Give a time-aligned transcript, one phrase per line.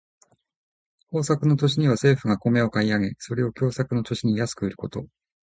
[1.11, 5.05] 豊作の年には政府が米を買い上げ、それを凶作の年に安く売ること。